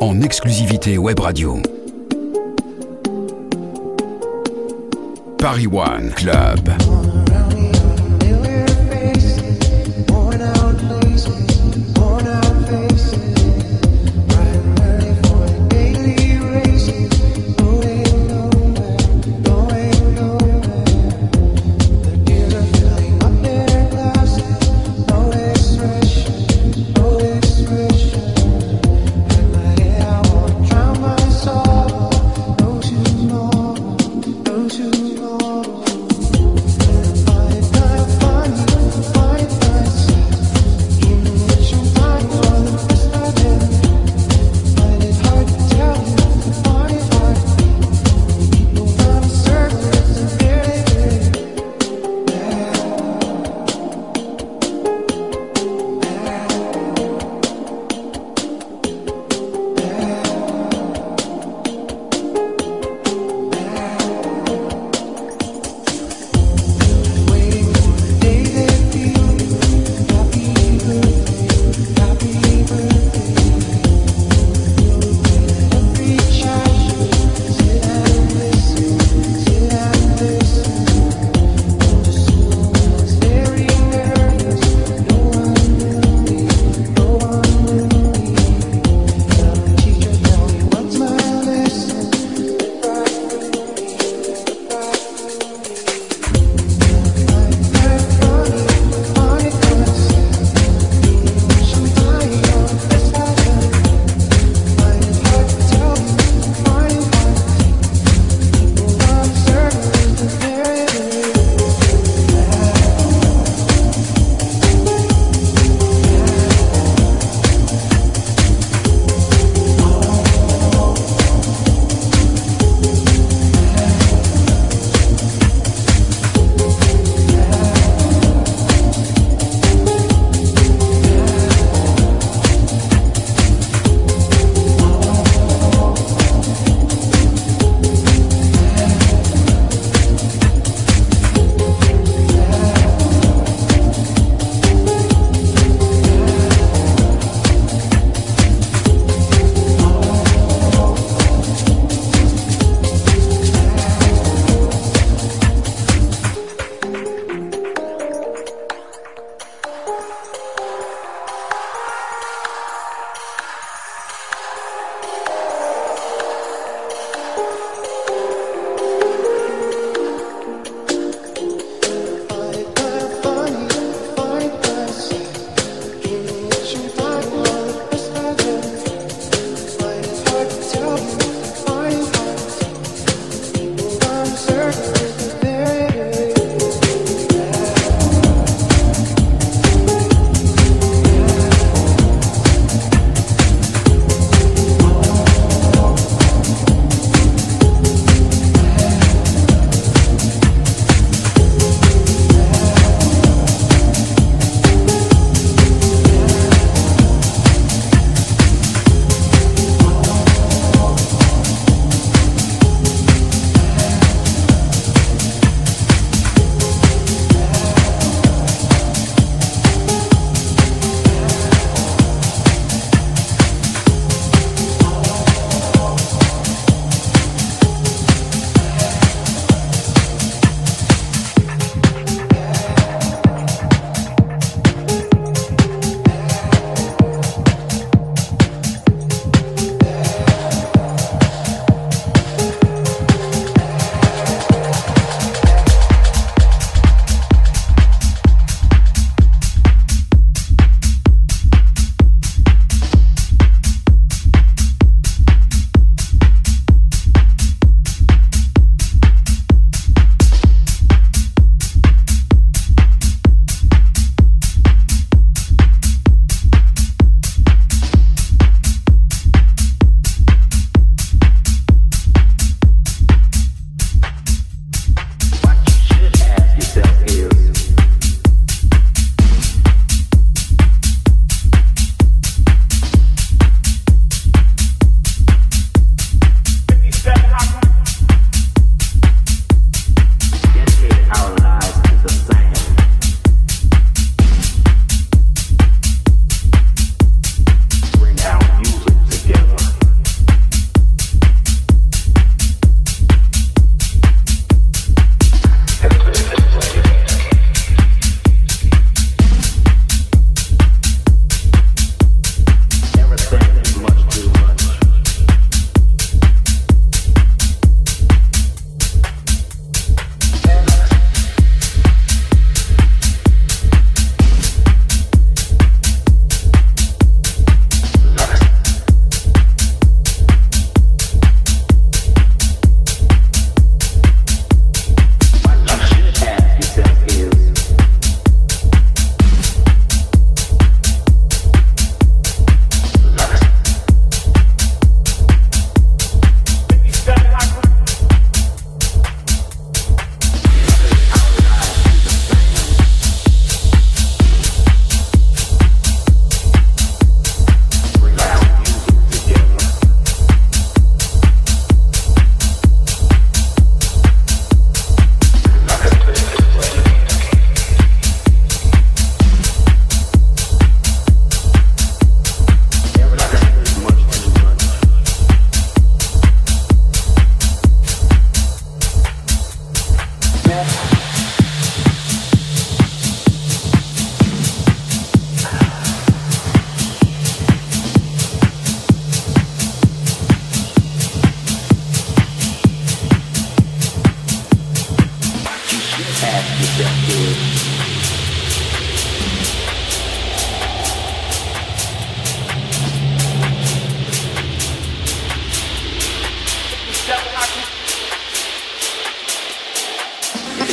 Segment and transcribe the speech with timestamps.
[0.00, 1.60] en exclusivité web radio.
[5.38, 6.70] Paris One Club.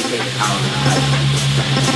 [0.07, 1.94] take power.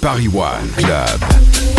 [0.00, 1.77] Paris One Club.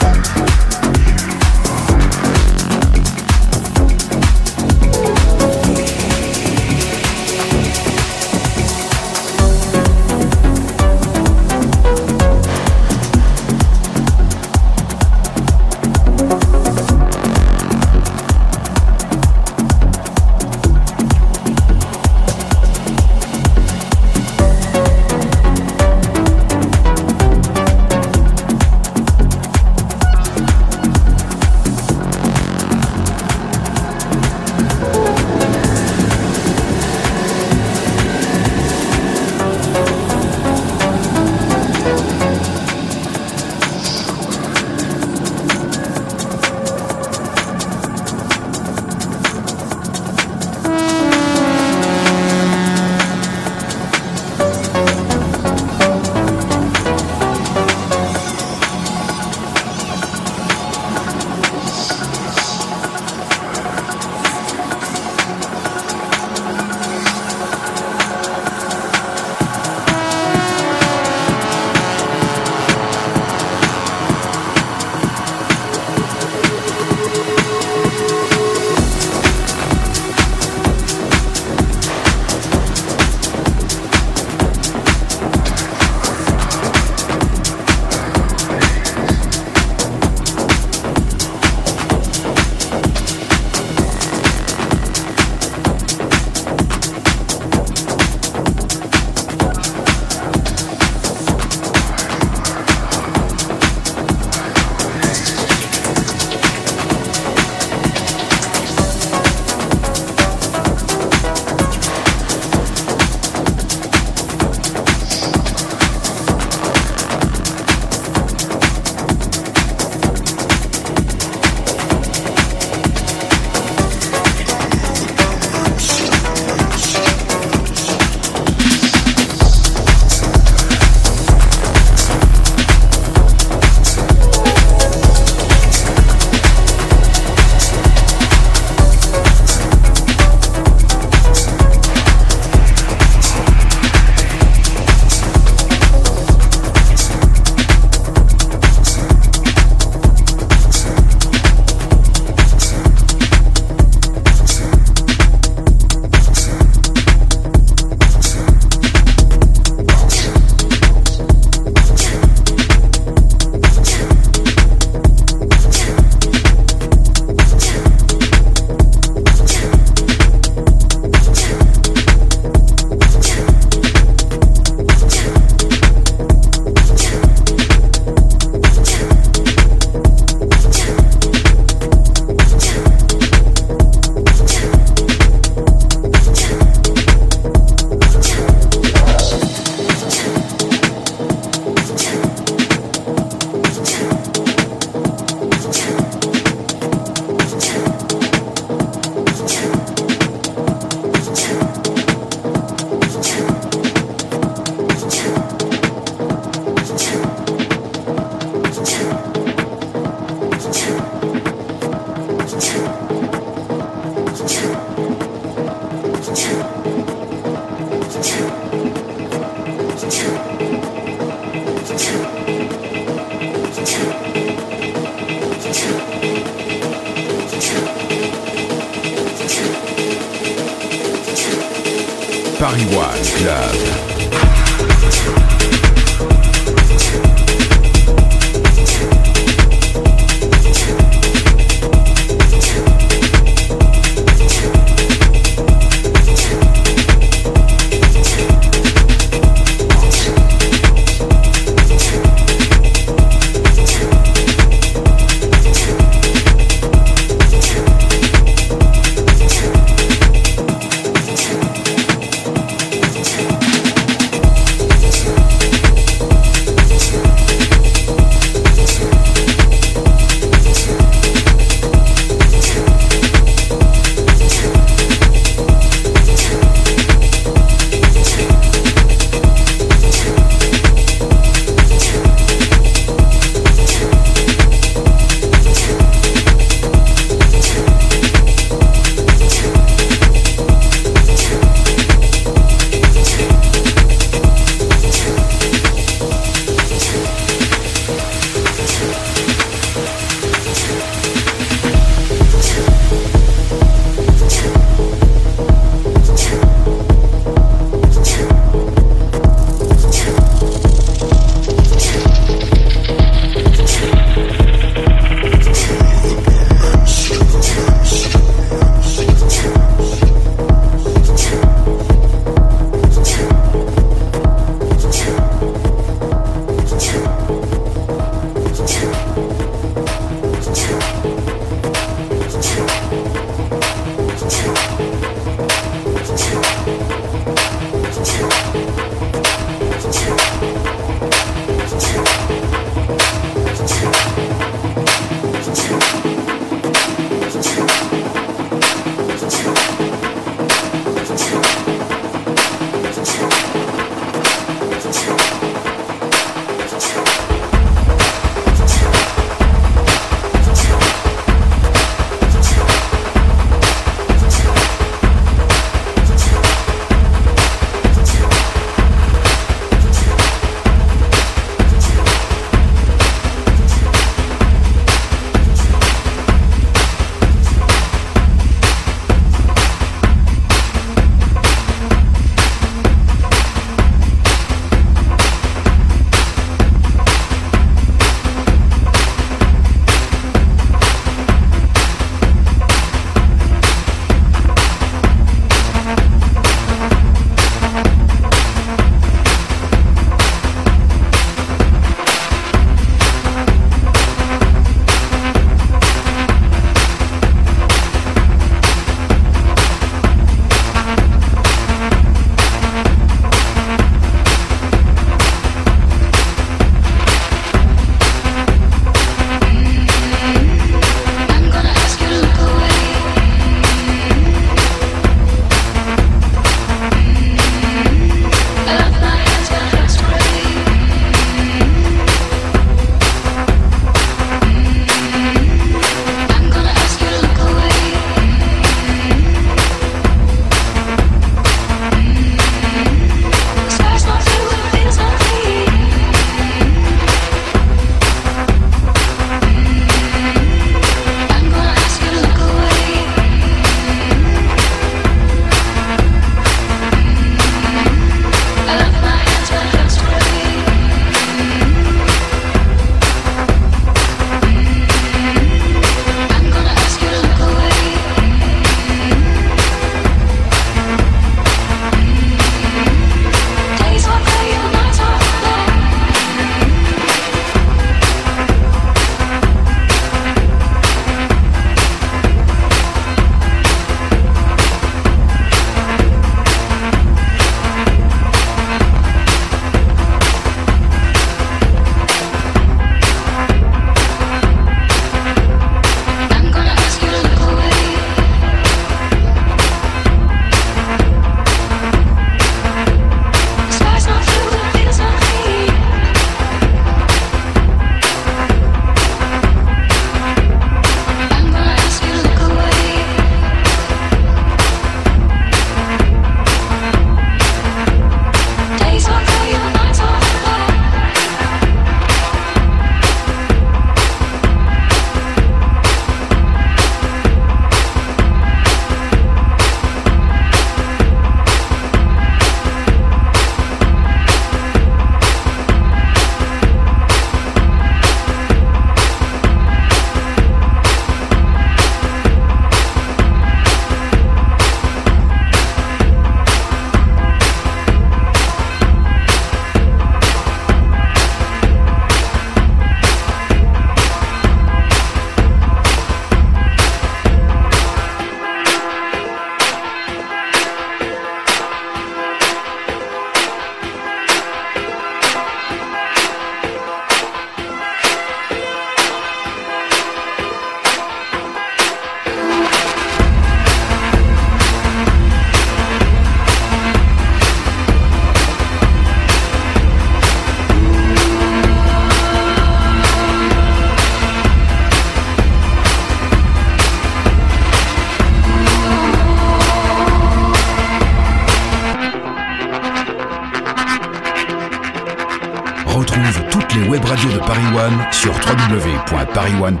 [599.84, 600.00] Web